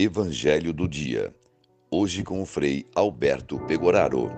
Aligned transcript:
Evangelho 0.00 0.72
do 0.72 0.86
Dia. 0.86 1.34
Hoje 1.90 2.22
com 2.22 2.40
o 2.40 2.46
Frei 2.46 2.86
Alberto 2.94 3.58
Pegoraro. 3.66 4.30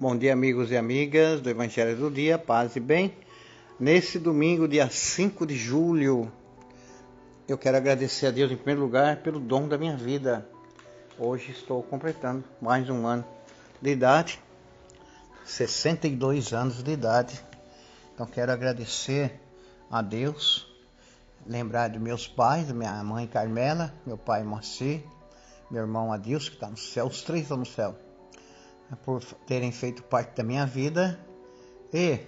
Bom 0.00 0.18
dia, 0.18 0.32
amigos 0.32 0.72
e 0.72 0.76
amigas 0.76 1.40
do 1.40 1.48
Evangelho 1.48 1.96
do 1.96 2.10
Dia, 2.10 2.36
paz 2.36 2.74
e 2.74 2.80
bem. 2.80 3.14
Nesse 3.78 4.18
domingo, 4.18 4.66
dia 4.66 4.90
5 4.90 5.46
de 5.46 5.54
julho, 5.54 6.32
eu 7.46 7.56
quero 7.56 7.76
agradecer 7.76 8.26
a 8.26 8.30
Deus 8.32 8.50
em 8.50 8.56
primeiro 8.56 8.80
lugar 8.80 9.18
pelo 9.18 9.38
dom 9.38 9.68
da 9.68 9.78
minha 9.78 9.96
vida. 9.96 10.44
Hoje 11.16 11.52
estou 11.52 11.84
completando 11.84 12.42
mais 12.60 12.90
um 12.90 13.06
ano 13.06 13.24
de 13.80 13.90
idade, 13.90 14.40
62 15.44 16.52
anos 16.52 16.82
de 16.82 16.90
idade. 16.90 17.40
Então 18.12 18.26
quero 18.26 18.50
agradecer 18.50 19.40
a 19.88 20.02
Deus 20.02 20.74
lembrar 21.48 21.88
de 21.88 21.98
meus 21.98 22.26
pais, 22.26 22.70
minha 22.72 23.02
mãe 23.04 23.26
Carmela, 23.26 23.92
meu 24.04 24.18
pai 24.18 24.42
Moacir, 24.42 25.02
meu 25.70 25.82
irmão 25.82 26.12
Adilson, 26.12 26.50
que 26.50 26.56
está 26.56 26.68
no 26.68 26.76
céu, 26.76 27.06
os 27.06 27.22
três 27.22 27.42
estão 27.42 27.56
no 27.56 27.66
céu, 27.66 27.96
por 29.04 29.22
terem 29.46 29.70
feito 29.72 30.02
parte 30.02 30.36
da 30.36 30.42
minha 30.42 30.66
vida. 30.66 31.18
E 31.92 32.20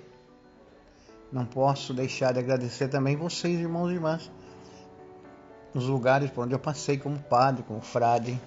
não 1.33 1.45
posso 1.45 1.93
deixar 1.93 2.33
de 2.33 2.39
agradecer 2.39 2.89
também 2.89 3.17
vocês, 3.17 3.59
irmãos 3.59 3.91
e 3.91 3.95
irmãs, 3.95 4.31
nos 5.75 5.87
lugares 5.87 6.31
por 6.31 6.45
onde 6.45 6.55
eu 6.55 6.59
passei 6.59 6.97
como 6.97 7.19
padre, 7.19 7.63
como 7.65 7.81
frade, 7.81 8.41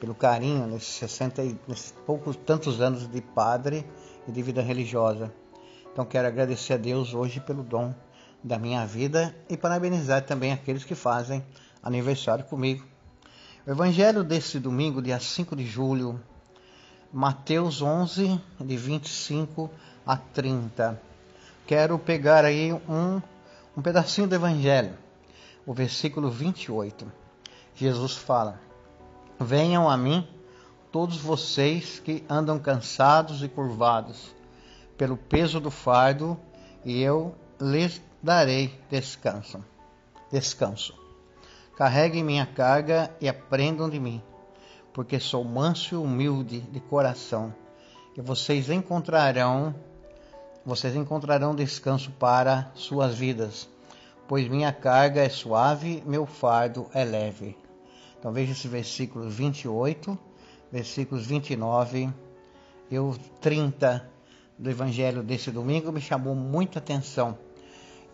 pelo 0.00 0.14
carinho 0.14 0.66
nesses 0.66 0.94
60 0.96 1.42
nesses 1.68 1.92
poucos 2.04 2.36
tantos 2.36 2.80
anos 2.80 3.08
de 3.08 3.20
padre 3.20 3.86
e 4.26 4.32
de 4.32 4.42
vida 4.42 4.60
religiosa. 4.60 5.32
Então 5.92 6.04
quero 6.04 6.28
agradecer 6.28 6.74
a 6.74 6.76
Deus 6.76 7.14
hoje 7.14 7.40
pelo 7.40 7.62
dom 7.62 7.94
da 8.46 8.60
minha 8.60 8.86
vida 8.86 9.34
e 9.50 9.56
parabenizar 9.56 10.22
também 10.22 10.52
aqueles 10.52 10.84
que 10.84 10.94
fazem 10.94 11.44
aniversário 11.82 12.44
comigo. 12.44 12.86
O 13.66 13.70
evangelho 13.72 14.22
desse 14.22 14.60
domingo, 14.60 15.02
dia 15.02 15.18
5 15.18 15.56
de 15.56 15.66
julho, 15.66 16.20
Mateus 17.12 17.82
11, 17.82 18.40
de 18.60 18.76
25 18.76 19.68
a 20.06 20.16
30. 20.16 21.02
Quero 21.66 21.98
pegar 21.98 22.44
aí 22.44 22.72
um, 22.72 23.20
um 23.76 23.82
pedacinho 23.82 24.28
do 24.28 24.36
evangelho, 24.36 24.96
o 25.66 25.74
versículo 25.74 26.30
28. 26.30 27.10
Jesus 27.74 28.14
fala: 28.14 28.60
Venham 29.40 29.90
a 29.90 29.96
mim, 29.96 30.24
todos 30.92 31.16
vocês 31.16 31.98
que 31.98 32.24
andam 32.30 32.60
cansados 32.60 33.42
e 33.42 33.48
curvados 33.48 34.32
pelo 34.96 35.16
peso 35.16 35.58
do 35.58 35.70
fardo, 35.70 36.38
e 36.84 37.02
eu 37.02 37.34
lhes 37.60 38.00
darei 38.22 38.78
descanso. 38.90 39.64
Descanso. 40.30 40.94
Carreguem 41.76 42.24
minha 42.24 42.46
carga 42.46 43.14
e 43.20 43.28
aprendam 43.28 43.88
de 43.88 44.00
mim, 44.00 44.22
porque 44.92 45.20
sou 45.20 45.44
manso 45.44 45.94
e 45.94 45.98
humilde 45.98 46.60
de 46.60 46.80
coração, 46.80 47.54
e 48.16 48.20
vocês 48.20 48.70
encontrarão 48.70 49.74
vocês 50.66 50.96
encontrarão 50.96 51.54
descanso 51.54 52.10
para 52.10 52.72
suas 52.74 53.14
vidas, 53.14 53.68
pois 54.26 54.48
minha 54.48 54.72
carga 54.72 55.22
é 55.22 55.28
suave, 55.28 56.02
meu 56.04 56.26
fardo 56.26 56.90
é 56.92 57.04
leve. 57.04 57.56
Então 58.18 58.32
veja 58.32 58.50
esse 58.50 58.66
versículo 58.66 59.30
28, 59.30 60.18
versículos 60.72 61.24
29 61.24 62.12
e 62.90 62.98
o 62.98 63.16
30 63.40 64.10
do 64.58 64.70
evangelho 64.70 65.22
desse 65.22 65.50
domingo 65.50 65.92
me 65.92 66.00
chamou 66.00 66.34
muita 66.34 66.78
atenção 66.78 67.38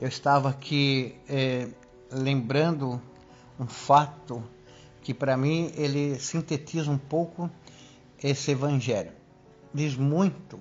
eu 0.03 0.09
estava 0.09 0.49
aqui 0.49 1.15
é, 1.29 1.69
lembrando 2.11 3.01
um 3.59 3.67
fato 3.67 4.43
que 5.01 5.15
para 5.15 5.37
mim 5.37 5.73
ele 5.77 6.19
sintetiza 6.19 6.91
um 6.91 6.99
pouco 6.99 7.49
esse 8.21 8.51
evangelho. 8.51 9.13
Diz 9.73 9.95
muito 9.95 10.59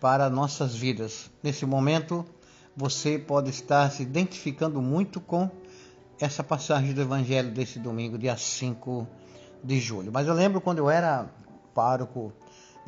para 0.00 0.28
nossas 0.28 0.74
vidas. 0.74 1.30
Nesse 1.42 1.64
momento, 1.64 2.24
você 2.76 3.18
pode 3.18 3.50
estar 3.50 3.88
se 3.90 4.02
identificando 4.02 4.82
muito 4.82 5.20
com 5.20 5.48
essa 6.18 6.42
passagem 6.42 6.92
do 6.92 7.00
evangelho 7.00 7.52
desse 7.52 7.78
domingo, 7.78 8.18
dia 8.18 8.36
5 8.36 9.06
de 9.62 9.78
julho. 9.78 10.10
Mas 10.12 10.26
eu 10.26 10.34
lembro 10.34 10.60
quando 10.60 10.78
eu 10.78 10.90
era 10.90 11.28
pároco 11.72 12.32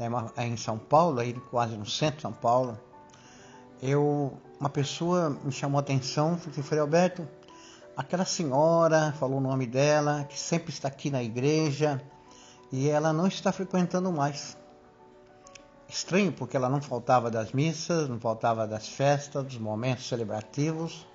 né, 0.08 0.46
em 0.46 0.56
São 0.56 0.78
Paulo, 0.78 1.20
aí 1.20 1.32
quase 1.50 1.76
no 1.76 1.86
centro 1.86 2.16
de 2.16 2.22
São 2.22 2.32
Paulo, 2.32 2.78
eu 3.82 4.32
uma 4.62 4.70
pessoa 4.70 5.30
me 5.42 5.50
chamou 5.50 5.78
a 5.78 5.80
atenção, 5.80 6.38
falei, 6.38 6.80
Alberto, 6.80 7.26
aquela 7.96 8.24
senhora, 8.24 9.12
falou 9.18 9.38
o 9.38 9.40
nome 9.40 9.66
dela, 9.66 10.24
que 10.28 10.38
sempre 10.38 10.70
está 10.70 10.86
aqui 10.86 11.10
na 11.10 11.20
igreja, 11.20 12.00
e 12.70 12.88
ela 12.88 13.12
não 13.12 13.26
está 13.26 13.50
frequentando 13.50 14.12
mais. 14.12 14.56
Estranho, 15.88 16.32
porque 16.32 16.56
ela 16.56 16.68
não 16.68 16.80
faltava 16.80 17.28
das 17.28 17.52
missas, 17.52 18.08
não 18.08 18.20
faltava 18.20 18.66
das 18.66 18.86
festas, 18.86 19.44
dos 19.44 19.58
momentos 19.58 20.08
celebrativos. 20.08 21.06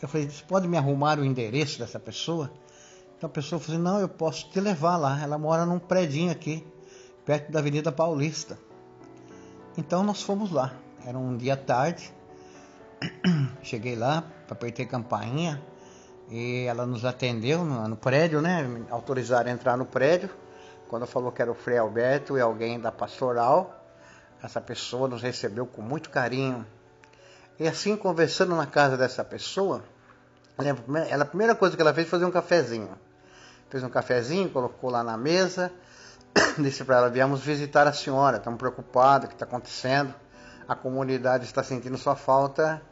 Eu 0.00 0.06
falei, 0.06 0.28
você 0.28 0.44
pode 0.44 0.68
me 0.68 0.76
arrumar 0.76 1.18
o 1.18 1.24
endereço 1.24 1.78
dessa 1.78 1.98
pessoa? 1.98 2.52
Então 3.16 3.28
a 3.28 3.32
pessoa 3.32 3.58
falou 3.58 3.74
assim, 3.74 3.82
não, 3.82 3.98
eu 3.98 4.08
posso 4.08 4.48
te 4.50 4.60
levar 4.60 4.98
lá. 4.98 5.20
Ela 5.20 5.38
mora 5.38 5.64
num 5.66 5.78
predinho 5.78 6.30
aqui, 6.30 6.64
perto 7.28 7.52
da 7.52 7.58
Avenida 7.58 7.92
Paulista. 7.92 8.58
Então 9.76 10.02
nós 10.02 10.22
fomos 10.22 10.50
lá. 10.50 10.72
Era 11.04 11.18
um 11.18 11.36
dia 11.36 11.58
tarde, 11.58 12.10
Cheguei 13.62 13.94
lá, 13.94 14.24
apertei 14.48 14.86
campainha 14.86 15.62
e 16.30 16.64
ela 16.64 16.86
nos 16.86 17.04
atendeu 17.04 17.66
no, 17.66 17.86
no, 17.86 17.96
prédio, 17.98 18.40
né? 18.40 18.62
Me 18.62 18.86
autorizaram 18.88 19.50
a 19.50 19.52
entrar 19.52 19.76
no 19.76 19.84
prédio. 19.84 20.30
Quando 20.88 21.06
falou 21.06 21.30
que 21.30 21.42
era 21.42 21.50
o 21.50 21.54
Frei 21.54 21.76
Alberto 21.76 22.38
e 22.38 22.40
alguém 22.40 22.80
da 22.80 22.90
pastoral, 22.90 23.78
essa 24.42 24.58
pessoa 24.58 25.06
nos 25.06 25.20
recebeu 25.20 25.66
com 25.66 25.82
muito 25.82 26.08
carinho. 26.08 26.66
E 27.60 27.68
assim, 27.68 27.94
conversando 27.94 28.56
na 28.56 28.66
casa 28.66 28.96
dessa 28.96 29.22
pessoa, 29.22 29.84
ela, 30.56 31.22
a 31.24 31.26
primeira 31.26 31.54
coisa 31.54 31.76
que 31.76 31.82
ela 31.82 31.92
fez 31.92 32.08
foi 32.08 32.18
fazer 32.18 32.24
um 32.26 32.32
cafezinho. 32.32 32.88
Fez 33.68 33.84
um 33.84 33.90
cafezinho, 33.90 34.48
colocou 34.48 34.88
lá 34.88 35.04
na 35.04 35.18
mesa, 35.18 35.70
disse 36.58 36.84
para 36.84 36.96
ela: 36.96 37.10
Viemos 37.10 37.40
visitar 37.40 37.86
a 37.86 37.92
senhora, 37.92 38.38
estamos 38.38 38.58
preocupados, 38.58 39.26
o 39.26 39.28
que 39.28 39.34
está 39.34 39.44
acontecendo 39.44 40.14
a 40.68 40.74
comunidade 40.76 41.46
está 41.46 41.62
sentindo 41.62 41.96
sua 41.96 42.14
falta. 42.14 42.82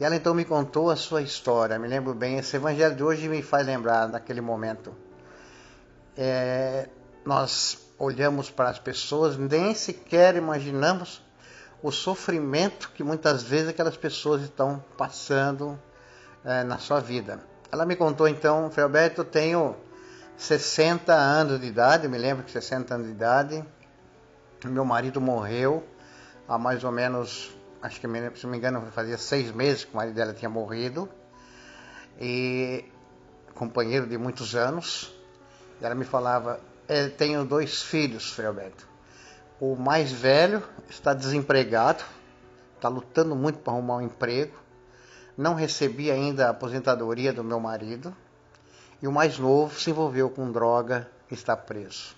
E 0.00 0.04
ela 0.04 0.16
então 0.16 0.34
me 0.34 0.44
contou 0.44 0.90
a 0.90 0.96
sua 0.96 1.22
história. 1.22 1.78
Me 1.78 1.86
lembro 1.86 2.12
bem, 2.12 2.36
esse 2.36 2.56
evangelho 2.56 2.96
de 2.96 3.04
hoje 3.04 3.28
me 3.28 3.40
faz 3.40 3.64
lembrar 3.64 4.06
daquele 4.06 4.40
momento. 4.40 4.92
É, 6.16 6.88
nós 7.24 7.78
olhamos 7.96 8.50
para 8.50 8.68
as 8.68 8.80
pessoas, 8.80 9.36
nem 9.38 9.72
sequer 9.74 10.34
imaginamos 10.34 11.22
o 11.80 11.92
sofrimento 11.92 12.90
que 12.90 13.04
muitas 13.04 13.44
vezes 13.44 13.68
aquelas 13.68 13.96
pessoas 13.96 14.42
estão 14.42 14.82
passando 14.98 15.80
é, 16.44 16.64
na 16.64 16.78
sua 16.78 16.98
vida. 16.98 17.38
Ela 17.70 17.86
me 17.86 17.94
contou 17.94 18.26
então, 18.26 18.68
eu 19.16 19.24
tenho 19.24 19.76
60 20.36 21.12
anos 21.12 21.60
de 21.60 21.66
idade, 21.66 22.08
me 22.08 22.18
lembro 22.18 22.44
que 22.44 22.50
60 22.50 22.94
anos 22.94 23.06
de 23.06 23.12
idade, 23.12 23.64
meu 24.64 24.84
marido 24.84 25.20
morreu 25.20 25.84
há 26.48 26.58
mais 26.58 26.84
ou 26.84 26.92
menos, 26.92 27.50
acho 27.80 28.00
que 28.00 28.06
se 28.06 28.44
não 28.44 28.50
me 28.50 28.58
engano, 28.58 28.82
fazia 28.92 29.16
seis 29.16 29.50
meses 29.50 29.84
que 29.84 29.92
o 29.92 29.96
marido 29.96 30.14
dela 30.14 30.34
tinha 30.34 30.48
morrido. 30.48 31.08
E 32.20 32.84
companheiro 33.54 34.06
de 34.06 34.18
muitos 34.18 34.54
anos. 34.54 35.14
Ela 35.80 35.94
me 35.94 36.04
falava, 36.04 36.60
é, 36.86 37.08
tenho 37.08 37.44
dois 37.44 37.82
filhos, 37.82 38.30
Frei 38.32 38.46
Alberto. 38.46 38.86
O 39.60 39.76
mais 39.76 40.12
velho 40.12 40.62
está 40.88 41.14
desempregado, 41.14 42.04
está 42.76 42.88
lutando 42.88 43.34
muito 43.34 43.60
para 43.60 43.72
arrumar 43.72 43.96
um 43.96 44.02
emprego. 44.02 44.56
Não 45.36 45.54
recebi 45.54 46.10
ainda 46.10 46.46
a 46.46 46.50
aposentadoria 46.50 47.32
do 47.32 47.42
meu 47.42 47.58
marido. 47.58 48.14
E 49.02 49.08
o 49.08 49.10
mais 49.10 49.36
novo 49.36 49.78
se 49.80 49.90
envolveu 49.90 50.30
com 50.30 50.52
droga 50.52 51.10
e 51.28 51.34
está 51.34 51.56
preso. 51.56 52.14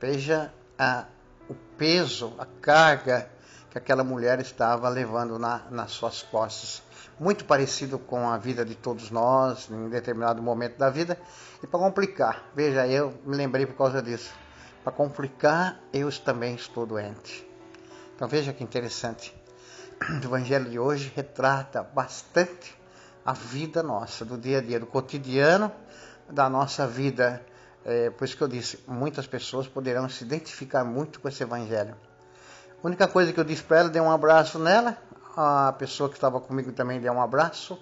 Veja 0.00 0.50
a, 0.78 1.04
o 1.50 1.54
peso, 1.76 2.32
a 2.38 2.46
carga 2.62 3.28
que 3.70 3.76
aquela 3.76 4.02
mulher 4.02 4.40
estava 4.40 4.88
levando 4.88 5.38
na, 5.38 5.58
nas 5.70 5.90
suas 5.90 6.22
costas. 6.22 6.82
Muito 7.20 7.44
parecido 7.44 7.98
com 7.98 8.26
a 8.30 8.38
vida 8.38 8.64
de 8.64 8.74
todos 8.74 9.10
nós, 9.10 9.68
em 9.70 9.90
determinado 9.90 10.42
momento 10.42 10.78
da 10.78 10.88
vida. 10.88 11.18
E 11.62 11.66
para 11.66 11.78
complicar, 11.78 12.50
veja, 12.54 12.86
eu 12.86 13.12
me 13.26 13.36
lembrei 13.36 13.66
por 13.66 13.76
causa 13.76 14.00
disso. 14.00 14.32
Para 14.82 14.94
complicar, 14.94 15.78
eu 15.92 16.10
também 16.22 16.54
estou 16.54 16.86
doente. 16.86 17.46
Então 18.16 18.26
veja 18.26 18.50
que 18.52 18.64
interessante. 18.64 19.34
O 20.22 20.24
Evangelho 20.24 20.70
de 20.70 20.78
hoje 20.78 21.12
retrata 21.14 21.82
bastante 21.82 22.76
a 23.24 23.32
vida 23.32 23.82
nossa, 23.82 24.24
do 24.24 24.36
dia 24.36 24.58
a 24.58 24.60
dia, 24.60 24.80
do 24.80 24.86
cotidiano 24.86 25.70
da 26.30 26.48
nossa 26.48 26.86
vida. 26.86 27.44
É, 27.84 28.10
por 28.10 28.24
isso 28.24 28.36
que 28.36 28.42
eu 28.42 28.48
disse, 28.48 28.78
muitas 28.86 29.26
pessoas 29.26 29.66
poderão 29.66 30.08
se 30.08 30.24
identificar 30.24 30.84
muito 30.84 31.20
com 31.20 31.28
esse 31.28 31.42
Evangelho. 31.42 31.94
A 32.82 32.86
única 32.86 33.08
coisa 33.08 33.32
que 33.32 33.40
eu 33.40 33.44
disse 33.44 33.62
para 33.62 33.80
ela, 33.80 33.88
dei 33.88 34.00
um 34.00 34.10
abraço 34.10 34.58
nela. 34.58 34.96
A 35.36 35.74
pessoa 35.78 36.08
que 36.08 36.14
estava 36.14 36.40
comigo 36.40 36.72
também 36.72 37.00
deu 37.00 37.12
um 37.12 37.20
abraço. 37.20 37.78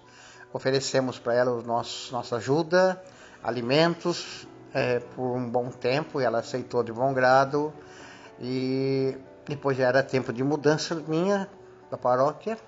Oferecemos 0.52 1.18
para 1.18 1.34
ela 1.34 1.52
os 1.52 1.64
nossos, 1.64 2.10
nossa 2.10 2.36
ajuda, 2.36 3.02
alimentos, 3.42 4.46
é, 4.72 5.00
por 5.00 5.36
um 5.36 5.48
bom 5.48 5.70
tempo, 5.70 6.20
e 6.20 6.24
ela 6.24 6.40
aceitou 6.40 6.82
de 6.82 6.92
bom 6.92 7.12
grado. 7.12 7.72
E 8.40 9.16
depois 9.46 9.76
já 9.76 9.88
era 9.88 10.02
tempo 10.02 10.32
de 10.32 10.42
mudança 10.42 10.94
minha 10.94 11.48
da 11.90 11.98
paróquia. 11.98 12.58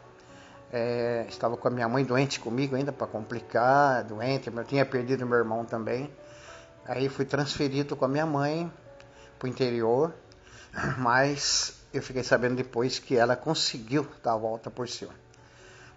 É, 0.76 1.24
estava 1.28 1.56
com 1.56 1.68
a 1.68 1.70
minha 1.70 1.88
mãe 1.88 2.04
doente 2.04 2.40
comigo 2.40 2.74
ainda 2.74 2.90
para 2.90 3.06
complicar, 3.06 4.02
doente, 4.02 4.52
eu 4.52 4.64
tinha 4.64 4.84
perdido 4.84 5.24
meu 5.24 5.38
irmão 5.38 5.64
também. 5.64 6.10
Aí 6.84 7.08
fui 7.08 7.24
transferido 7.24 7.94
com 7.94 8.04
a 8.04 8.08
minha 8.08 8.26
mãe 8.26 8.68
para 9.38 9.46
o 9.46 9.48
interior, 9.48 10.12
mas 10.98 11.76
eu 11.92 12.02
fiquei 12.02 12.24
sabendo 12.24 12.56
depois 12.56 12.98
que 12.98 13.16
ela 13.16 13.36
conseguiu 13.36 14.04
dar 14.20 14.32
a 14.32 14.36
volta 14.36 14.68
por 14.68 14.88
cima. 14.88 15.12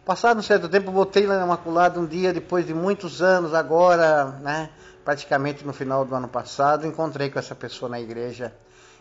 Passado 0.06 0.38
um 0.38 0.44
certo 0.44 0.70
tempo, 0.70 0.92
voltei 0.92 1.26
lá 1.26 1.40
na 1.40 1.46
Imaculada 1.46 2.00
um 2.00 2.06
dia, 2.06 2.32
depois 2.32 2.64
de 2.68 2.76
muitos 2.76 3.20
anos, 3.20 3.56
agora, 3.56 4.26
né, 4.44 4.70
praticamente 5.04 5.66
no 5.66 5.74
final 5.74 6.06
do 6.06 6.14
ano 6.14 6.28
passado, 6.28 6.86
encontrei 6.86 7.32
com 7.32 7.40
essa 7.40 7.56
pessoa 7.56 7.90
na 7.90 8.00
igreja 8.00 8.54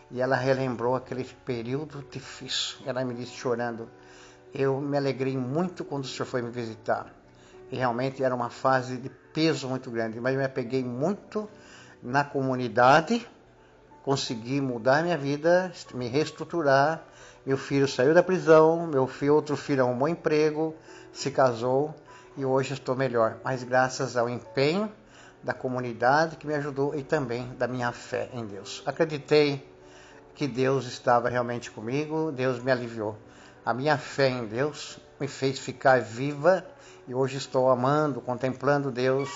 e 0.09 0.19
ela 0.21 0.35
relembrou 0.35 0.95
aquele 0.95 1.23
período 1.45 2.03
difícil. 2.09 2.79
Ela 2.83 3.05
me 3.05 3.13
disse 3.13 3.33
chorando: 3.33 3.87
Eu 4.59 4.81
me 4.81 4.97
alegrei 4.97 5.37
muito 5.37 5.85
quando 5.85 6.05
o 6.05 6.07
senhor 6.07 6.25
foi 6.25 6.41
me 6.41 6.49
visitar. 6.49 7.13
E 7.71 7.77
realmente 7.77 8.23
era 8.23 8.33
uma 8.33 8.49
fase 8.49 8.97
de 8.97 9.07
peso 9.07 9.69
muito 9.69 9.91
grande, 9.91 10.19
mas 10.19 10.35
me 10.35 10.43
apeguei 10.43 10.83
muito 10.83 11.47
na 12.01 12.23
comunidade, 12.23 13.29
consegui 14.01 14.59
mudar 14.59 15.03
minha 15.03 15.15
vida, 15.15 15.71
me 15.93 16.07
reestruturar. 16.07 17.03
Meu 17.45 17.55
filho 17.55 17.87
saiu 17.87 18.15
da 18.15 18.23
prisão, 18.23 18.87
meu 18.87 19.05
filho, 19.05 19.35
outro 19.35 19.55
filho 19.55 19.83
arrumou 19.83 20.07
emprego, 20.07 20.73
se 21.13 21.29
casou 21.29 21.93
e 22.35 22.43
hoje 22.43 22.73
estou 22.73 22.95
melhor. 22.95 23.37
Mas 23.43 23.63
graças 23.63 24.17
ao 24.17 24.27
empenho 24.27 24.91
da 25.43 25.53
comunidade 25.53 26.35
que 26.35 26.47
me 26.47 26.55
ajudou 26.55 26.95
e 26.95 27.03
também 27.03 27.47
da 27.59 27.67
minha 27.67 27.91
fé 27.91 28.27
em 28.33 28.43
Deus. 28.43 28.81
Acreditei 28.87 29.71
que 30.33 30.47
Deus 30.47 30.87
estava 30.87 31.29
realmente 31.29 31.69
comigo, 31.69 32.31
Deus 32.31 32.57
me 32.57 32.71
aliviou. 32.71 33.15
A 33.67 33.73
minha 33.73 33.97
fé 33.97 34.29
em 34.29 34.45
Deus 34.45 34.97
me 35.19 35.27
fez 35.27 35.59
ficar 35.59 35.99
viva 35.99 36.65
e 37.05 37.13
hoje 37.13 37.35
estou 37.35 37.69
amando, 37.69 38.21
contemplando 38.21 38.89
Deus 38.89 39.29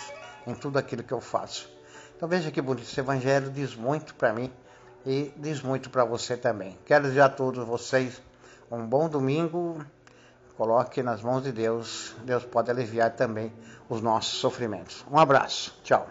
em 0.48 0.56
tudo 0.56 0.80
aquilo 0.80 1.04
que 1.04 1.12
eu 1.12 1.20
faço. 1.20 1.70
Então 2.16 2.30
veja 2.30 2.50
que 2.50 2.62
bonito, 2.62 2.86
esse 2.86 2.98
evangelho 2.98 3.52
diz 3.52 3.76
muito 3.76 4.16
para 4.16 4.32
mim 4.32 4.50
e 5.06 5.34
diz 5.36 5.62
muito 5.62 5.90
para 5.90 6.06
você 6.06 6.38
também. 6.38 6.80
Quero 6.86 7.10
dizer 7.10 7.20
a 7.20 7.28
todos 7.28 7.68
vocês 7.68 8.22
um 8.72 8.88
bom 8.88 9.10
domingo. 9.10 9.86
Coloque 10.56 11.04
nas 11.04 11.22
mãos 11.22 11.44
de 11.44 11.52
Deus. 11.52 12.16
Deus 12.24 12.46
pode 12.46 12.72
aliviar 12.72 13.12
também 13.12 13.52
os 13.90 14.02
nossos 14.02 14.40
sofrimentos. 14.40 15.06
Um 15.12 15.20
abraço. 15.20 15.78
Tchau. 15.84 16.08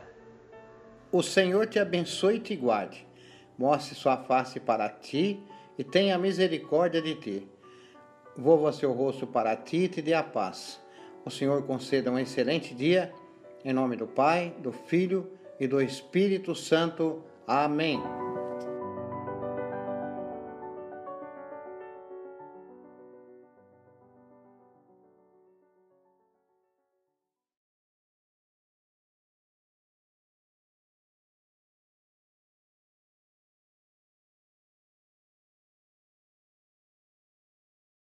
O 1.11 1.23
Senhor 1.23 1.67
te 1.67 1.79
abençoe 1.79 2.37
e 2.37 2.41
te 2.41 2.55
guarde 2.55 3.09
mostre 3.57 3.95
sua 3.95 4.19
face 4.19 4.61
para 4.61 4.91
ti 4.91 5.43
e 5.79 5.85
tenha 5.85 6.19
misericórdia 6.19 7.01
de 7.01 7.15
ti. 7.15 7.60
Volva 8.41 8.73
seu 8.73 8.93
rosto 8.93 9.27
para 9.27 9.55
ti 9.55 9.85
e 9.85 9.89
te 9.89 10.01
dê 10.01 10.15
a 10.15 10.23
paz. 10.23 10.81
O 11.27 11.31
Senhor 11.31 11.63
conceda 11.65 12.11
um 12.11 12.19
excelente 12.19 12.75
dia, 12.75 13.13
em 13.63 13.73
nome 13.73 13.97
do 13.97 14.07
Pai, 14.07 14.55
do 14.59 14.73
Filho 14.73 15.31
e 15.61 15.67
do 15.67 15.81
Espírito 15.81 16.55
Santo. 16.55 17.23
Amém. 17.47 18.01